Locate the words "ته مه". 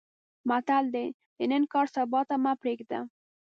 2.29-2.53